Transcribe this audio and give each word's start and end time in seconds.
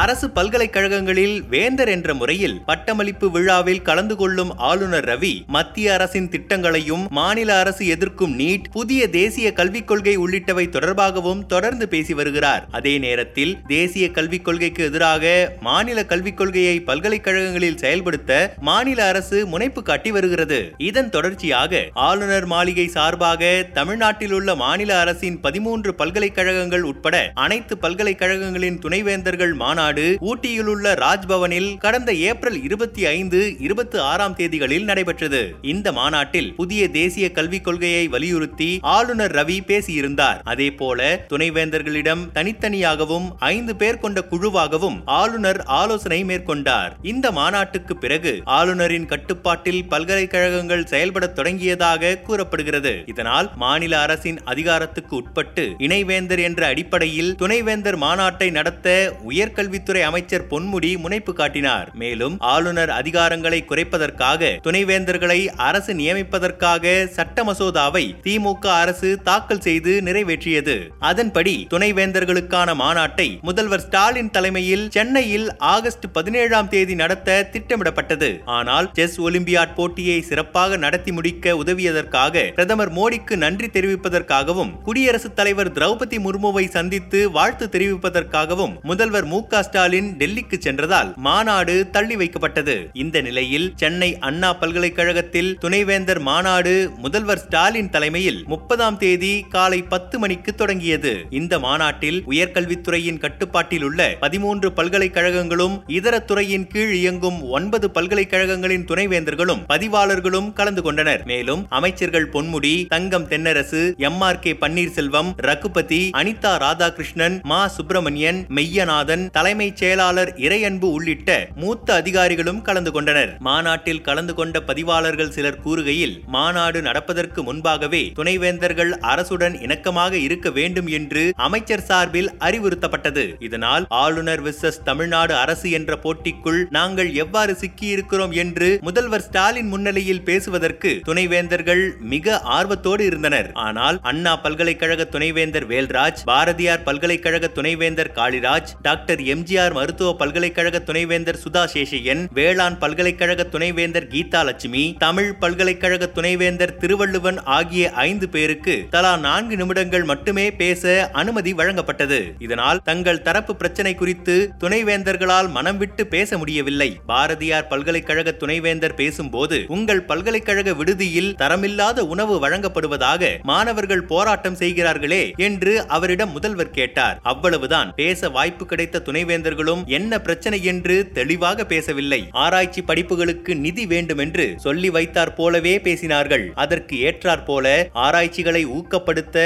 அரசு 0.00 0.26
பல்கலைக்கழகங்களில் 0.28 1.36
வேந்தர் 1.48 1.88
என்ற 1.88 2.10
முறையில் 2.14 2.56
பட்டமளிப்பு 2.66 3.26
விழாவில் 3.30 3.82
கலந்து 3.82 4.14
கொள்ளும் 4.16 4.50
ஆளுநர் 4.68 5.06
ரவி 5.10 5.32
மத்திய 5.46 5.92
அரசின் 5.96 6.28
திட்டங்களையும் 6.28 7.04
மாநில 7.18 7.50
அரசு 7.58 7.82
எதிர்க்கும் 7.86 8.34
நீட் 8.40 8.66
புதிய 8.70 9.08
தேசிய 9.08 9.48
கல்விக் 9.52 9.86
கொள்கை 9.86 10.14
உள்ளிட்டவை 10.24 10.64
தொடர்பாகவும் 10.76 11.42
தொடர்ந்து 11.52 11.86
பேசி 11.92 12.14
வருகிறார். 12.14 12.64
அதே 12.70 12.94
நேரத்தில் 12.98 13.52
தேசிய 13.68 14.08
கல்விக் 14.10 14.44
கொள்கைக்கு 14.48 14.84
எதிராக 14.84 15.24
மாநில 15.60 16.04
கல்விக் 16.04 16.38
கொள்கையை 16.40 16.76
பல்கலைக்கழகங்களில் 16.90 17.80
செயல்படுத்த 17.84 18.40
மாநில 18.70 19.06
அரசு 19.06 19.40
முனைப்பு 19.54 19.82
காட்டி 19.82 20.12
வருகிறது. 20.16 20.60
இதன் 20.90 21.12
தொடர்ச்சியாக 21.16 21.82
ஆளுநர் 22.08 22.48
மாளிகை 22.54 22.88
சார்பாக 22.96 23.52
தமிழ்நாட்டில் 23.78 24.36
உள்ள 24.40 24.56
மாநில 24.64 24.92
அரசின் 25.04 25.40
பதிமூன்று 25.46 25.92
பல்கலைக்கழகங்கள் 26.02 26.86
உட்பட 26.92 27.16
அனைத்து 27.46 27.76
பல்கலைக்கழகங்களின் 27.86 28.82
துணைவேந்தர்கள் 28.84 29.54
மாநாடு 29.54 29.84
மாநாடு 29.86 30.18
ஊட்டியிலுள்ள 30.20 30.92
ராஜ்பவனில் 30.94 31.78
கடந்த 31.78 32.12
ஏப்ரல் 32.12 32.62
இருபத்தி 32.62 33.06
ஐந்து 33.06 33.56
இருபத்தி 33.58 33.98
ஆறாம் 33.98 34.34
தேதிகளில் 34.36 34.84
நடைபெற்றது. 34.84 35.54
இந்த 35.62 35.92
மாநாட்டில் 35.92 36.54
புதிய 36.54 36.88
தேசிய 36.90 37.30
கல்விக் 37.32 37.64
கொள்கையை 37.64 38.08
வலியுறுத்தி 38.08 38.78
ஆளுநர் 38.82 39.34
ரவி 39.34 39.58
பேசியிருந்தார். 39.66 40.38
அதே 40.42 40.70
போல 40.70 41.26
துணைவேந்தர்களிடம் 41.30 42.22
தனித்தனியாகவும் 42.34 43.28
ஐந்து 43.38 43.76
பேர் 43.76 43.98
கொண்ட 43.98 44.24
குழுவாகவும் 44.30 44.98
ஆளுநர் 45.04 45.62
ஆலோசனை 45.62 46.24
மேற்கொண்டார். 46.24 46.90
இந்த 47.02 47.30
மாநாட்டுக்கு 47.30 47.96
பிறகு 47.96 48.40
ஆளுநரின் 48.44 49.06
கட்டுப்பாட்டில் 49.06 49.84
பல்கலைக்கழகங்கள் 49.84 50.84
செயல்பட 50.86 51.30
தொடங்கியதாக 51.34 52.22
கூறப்படுகிறது. 52.22 53.02
இதனால் 53.06 53.50
மாநில 53.56 54.00
அரசின் 54.00 54.42
அதிகாரத்துக்கு 54.44 55.16
உட்பட்டு 55.16 55.74
இணைவேந்தர் 55.78 56.44
என்ற 56.48 56.66
அடிப்படையில் 56.66 57.34
துணைவேந்தர் 57.34 57.98
மாநாட்டை 57.98 58.50
நடத்த 58.50 58.84
உயர்கல்வி 59.28 59.74
கல்வித்துறை 59.76 60.02
அமைச்சர் 60.08 60.44
பொன்முடி 60.50 60.90
முனைப்பு 60.98 61.32
காட்டினார். 61.38 61.88
மேலும் 62.00 62.34
ஆளுநர் 62.50 62.90
அதிகாரங்களை 62.90 63.58
குறைப்பதற்காக 63.70 64.50
துணைவேந்தர்களை 64.66 65.38
அரசு 65.66 65.92
நியமிப்பதற்காக 65.94 66.94
சட்ட 67.16 67.44
மசோதாவை 67.44 68.02
திமுக 68.26 68.66
அரசு 68.82 69.08
தாக்கல் 69.28 69.62
செய்து 69.66 69.92
நிறைவேற்றியது. 70.06 70.76
அதன்படி 71.10 71.54
துணைவேந்தர்களுக்கான 71.74 72.76
மாநாட்டை 72.82 73.28
முதல்வர் 73.40 73.84
ஸ்டாலின் 73.86 74.30
தலைமையில் 74.30 74.86
சென்னையில் 74.96 75.46
ஆகஸ்ட் 75.72 76.06
பதினேழாம் 76.12 76.70
தேதி 76.74 76.96
நடத்த 77.02 77.36
திட்டமிடப்பட்டது. 77.52 78.30
ஆனால் 78.58 78.88
செஸ் 79.00 79.18
ஒலிம்பியாட் 79.20 79.76
போட்டியை 79.80 80.18
சிறப்பாக 80.30 80.80
நடத்தி 80.86 81.14
முடிக்க 81.18 81.56
உதவியதற்காக 81.64 82.46
பிரதமர் 82.54 82.94
மோடிக்கு 83.00 83.36
நன்றி 83.44 83.70
தெரிவிப்பதற்காகவும் 83.76 84.72
குடியரசுத் 84.88 85.36
தலைவர் 85.36 85.74
திரௌபதி 85.78 86.20
முர்முவை 86.28 86.66
சந்தித்து 86.78 87.22
வாழ்த்து 87.38 87.68
தெரிவிப்பதற்காகவும் 87.76 88.74
முதல்வர் 88.82 89.24
மு 89.24 89.38
க 89.46 89.64
ஸ்டாலின் 89.66 90.10
டெல்லிக்கு 90.20 90.58
சென்றதால் 90.66 91.10
மாநாடு 91.26 91.74
தள்ளி 91.96 92.16
வைக்கப்பட்டது. 92.22 92.76
இந்த 93.02 93.16
நிலையில் 93.28 93.66
சென்னை 93.82 94.10
அண்ணா 94.28 94.50
பல்கலைக்கழகத்தில் 94.62 95.50
துணைவேந்தர் 95.64 96.22
மாநாடு 96.28 96.74
முதல்வர் 97.04 97.42
ஸ்டாலின் 97.44 97.90
தலைமையில் 97.96 98.40
முப்பதாம் 98.52 98.98
தேதி 99.04 99.32
காலை 99.54 99.80
பத்து 99.92 100.16
மணிக்கு 100.22 100.54
தொடங்கியது. 100.54 101.12
இந்த 101.40 101.54
மாநாட்டில் 101.66 102.18
உயர்கல்வித்துறையின் 102.32 103.22
கட்டுப்பாட்டில் 103.24 103.84
உள்ள 103.88 104.08
பதிமூன்று 104.24 104.68
பல்கலைக்கழகங்களும் 104.78 105.76
இதர 105.98 106.14
துறையின் 106.30 106.66
கீழ் 106.72 106.94
இயங்கும் 107.00 107.38
ஒன்பது 107.56 107.86
பல்கலைக்கழகங்களின் 107.96 108.86
துணைவேந்தர்களும் 108.90 109.62
பதிவாளர்களும் 109.72 110.50
கலந்து 110.58 110.82
கொண்டனர். 110.86 111.22
மேலும் 111.32 111.62
அமைச்சர்கள் 111.78 112.28
Ponmudi 112.34 112.74
Thangam 112.94 113.28
Thennarasu 113.32 113.82
M 114.08 114.20
R 114.28 114.42
K 114.44 114.52
Panneerselvam 114.62 115.30
Raghupathi 115.48 116.00
Anitha 116.20 116.52
Radhakrishnan 116.64 117.36
Ma 117.50 117.60
Subramanian 117.76 118.40
Meyyanathan 118.56 119.24
தலைமைச் 119.46 119.80
செயலாளர் 119.80 120.30
இறையன்பு 120.44 120.86
உள்ளிட்ட 120.96 121.30
மூத்த 121.62 121.88
அதிகாரிகளும் 121.94 122.62
கலந்து 122.68 122.90
கொண்டனர். 122.94 123.32
மாநாட்டில் 123.46 124.00
கலந்து 124.06 124.34
கொண்ட 124.38 124.60
பதிவாளர்கள் 124.68 125.30
சிலர் 125.34 125.58
கூறுகையில் 125.64 126.14
மாநாடு 126.34 126.78
நடப்பதற்கு 126.86 127.40
முன்பாகவே 127.48 128.00
துணைவேந்தர்கள் 128.16 128.90
அரசுடன் 129.12 129.56
இணக்கமாக 129.64 130.12
இருக்க 130.26 130.50
வேண்டும் 130.50 130.88
என்று 130.98 131.22
அமைச்சர் 131.46 131.84
சார்பில் 131.90 132.30
அறிவுறுத்தப்பட்டது. 132.46 133.24
இதனால் 133.48 133.86
ஆளுநர் 134.00 134.42
விசஸ் 134.48 134.80
தமிழ்நாடு 134.88 135.36
அரசு 135.42 135.70
என்ற 135.78 135.98
போட்டிக்குள் 136.04 136.60
நாங்கள் 136.78 137.12
எவ்வாறு 137.24 137.54
சிக்கியிருக்கிறோம் 137.62 138.34
என்று 138.44 138.70
முதல்வர் 138.88 139.26
ஸ்டாலின் 139.28 139.70
முன்னிலையில் 139.74 140.24
பேசுவதற்கு 140.30 140.92
துணைவேந்தர்கள் 141.10 141.84
மிக 142.14 142.40
ஆர்வத்தோடு 142.40 143.04
இருந்தனர். 143.10 143.50
ஆனால் 143.68 144.00
அண்ணா 144.12 144.34
பல்கலைக்கழக 144.48 145.08
துணைவேந்தர் 145.14 145.68
வேல்ராஜ் 145.74 146.26
பாரதியார் 146.32 146.84
பல்கலைக்கழக 146.90 147.52
துணைவேந்தர் 147.60 148.14
காளிராஜ் 148.20 148.76
டாக்டர் 148.82 149.24
எம்ஜிஆர் 149.36 149.74
மருத்துவ 149.78 150.10
பல்கலைக்கழக 150.20 150.82
துணைவேந்தர் 150.88 151.40
சுதா 151.44 151.62
சேஷையன் 151.72 152.22
வேளாண் 152.36 152.78
பல்கலைக்கழக 152.82 153.44
துணைவேந்தர் 153.54 154.06
கீதா 154.12 154.40
லட்சுமி 154.48 154.84
தமிழ் 154.98 155.32
பல்கலைக்கழக 155.42 156.06
துணைவேந்தர் 156.08 156.74
திருவள்ளுவன் 156.76 157.38
ஆகிய 157.56 157.90
ஐந்து 158.06 158.28
பேருக்கு 158.28 158.74
தலா 158.90 159.12
நான்கு 159.16 159.56
நிமிடங்கள் 159.56 160.04
மட்டுமே 160.04 160.46
பேச 160.60 160.84
அனுமதி 161.12 161.52
வழங்கப்பட்டது. 161.54 162.20
இதனால் 162.38 162.80
தங்கள் 162.84 163.22
தரப்பு 163.22 163.54
பிரச்சனை 163.56 163.94
குறித்து 163.94 164.36
துணைவேந்தர்களால் 164.64 165.50
மனம் 165.50 165.78
விட்டு 165.78 166.06
பேச 166.06 166.38
முடியவில்லை. 166.38 166.88
பாரதியார் 167.06 167.68
பல்கலைக்கழக 167.72 168.34
துணைவேந்தர் 168.42 168.96
பேசும்போது 169.02 169.58
உங்கள் 169.76 170.02
பல்கலைக்கழக 170.02 170.74
விடுதியில் 170.74 171.30
தரமில்லாத 171.42 171.98
உணவு 172.14 172.36
வழங்கப்படுவதாக 172.46 173.32
மாணவர்கள் 173.42 174.06
போராட்டம் 174.12 174.58
செய்கிறார்களே 174.62 175.22
என்று 175.48 175.74
அவரிடம் 175.86 176.34
முதல்வர் 176.38 176.74
கேட்டார். 176.80 177.20
அவ்வளவுதான். 177.22 177.92
பேச 178.02 178.28
வாய்ப்பு 178.28 178.66
கிடைத்த 178.66 179.04
துணை 179.06 179.24
துணைவேந்தர்களும் 179.26 179.82
என்ன 179.98 180.20
பிரச்சனை 180.20 180.58
என்று 180.64 180.96
தெளிவாக 181.18 181.64
பேசவில்லை. 181.64 182.18
ஆராய்ச்சி 182.44 182.80
படிப்புகளுக்கு 182.82 183.52
நிதி 183.64 183.84
வேண்டும் 183.92 184.20
என்று 184.24 184.46
சொல்லி 184.64 184.90
வைத்தார் 184.96 185.32
போலவே 185.34 185.74
பேசினார்கள். 185.86 186.44
அதற்கு 186.54 186.96
ஏற்றாற் 187.08 187.44
போல 187.44 187.66
ஆராய்ச்சிகளை 188.04 188.62
ஊக்கப்படுத்த 188.76 189.36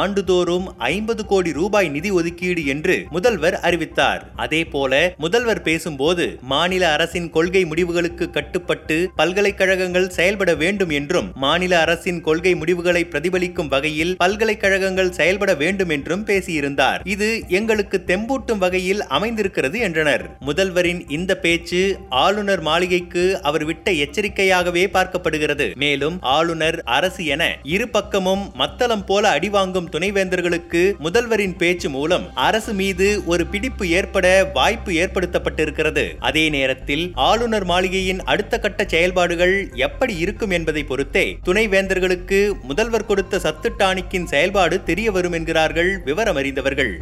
ஆண்டுதோறும் 0.00 0.66
ஐம்பது 0.78 1.22
கோடி 1.26 1.52
ரூபாய் 1.52 1.88
நிதி 1.88 2.10
ஒதுக்கீடு 2.10 2.64
என்று 2.66 2.96
முதல்வர் 3.10 3.56
அறிவித்தார். 3.68 4.22
அதே 4.36 4.62
போல 4.74 4.92
முதல்வர் 5.16 5.62
பேசும்போது 5.62 6.26
மாநில 6.54 6.82
அரசின் 6.92 7.30
கொள்கை 7.30 7.64
முடிவுகளுக்கு 7.64 8.28
கட்டுப்பட்டு 8.30 8.98
பல்கலைக்கழகங்கள் 9.16 10.12
செயல்பட 10.18 10.50
வேண்டும் 10.54 10.94
என்றும் 10.98 11.30
மாநில 11.36 11.72
அரசின் 11.80 12.20
கொள்கை 12.20 12.54
முடிவுகளை 12.54 13.04
பிரதிபலிக்கும் 13.12 13.72
வகையில் 13.74 14.14
பல்கலைக்கழகங்கள் 14.16 15.16
செயல்பட 15.20 15.50
வேண்டும் 15.54 15.92
என்றும் 15.98 16.26
பேசியிருந்தார். 16.30 17.00
இது 17.14 17.30
எங்களுக்கு 17.58 17.96
தெம்பூட்டும் 18.06 18.62
வகையில் 18.64 19.02
அமை 19.16 19.29
அமைந்திருக்கிறது 19.30 19.78
என்றனர். 19.78 20.22
முதல்வரின் 20.46 21.00
இந்த 21.08 21.32
பேச்சு 21.36 21.80
ஆளுநர் 22.22 22.60
மாளிகைக்கு 22.60 23.24
அவர் 23.42 23.64
விட்ட 23.64 23.90
எச்சரிக்கையாகவே 24.04 24.84
பார்க்கப்படுகிறது. 24.96 25.66
மேலும் 25.74 26.16
ஆளுநர் 26.36 26.78
அரசு 26.96 27.24
என 27.24 27.42
இரு 27.74 27.86
பக்கமும் 27.88 28.42
மத்தளம் 28.54 29.04
போல 29.04 29.30
அடிவாங்கும் 29.30 29.88
துணைவேந்தர்களுக்கு 29.90 30.82
முதல்வரின் 31.06 31.56
பேச்சு 31.56 31.90
மூலம் 31.90 32.24
அரசு 32.34 32.72
மீது 32.72 33.08
ஒரு 33.26 33.46
பிடிப்பு 33.46 33.88
ஏற்பட 33.88 34.26
வாய்ப்பு 34.54 34.92
ஏற்படுத்தப்பட்டிருக்கிறது. 34.92 36.04
அதே 36.18 36.44
நேரத்தில் 36.48 37.04
ஆளுநர் 37.14 37.64
மாளிகையின் 37.64 38.24
அடுத்த 38.24 38.58
கட்ட 38.58 38.84
செயல்பாடுகள் 38.84 39.56
எப்படி 39.74 40.16
இருக்கும் 40.16 40.50
என்பதை 40.50 40.84
பொறுத்தே 40.84 41.26
துணைவேந்தர்களுக்கு 41.48 42.40
முதல்வர் 42.62 43.08
கொடுத்த 43.12 43.38
சத்து 43.38 43.70
டானிக்கின் 43.78 44.30
செயல்பாடு 44.34 44.82
தெரிய 44.82 45.10
வரும் 45.10 45.32
என்கிறார்கள் 45.32 45.92
விவரம் 46.04 46.36
அறிந்தவர்கள் 46.36 46.94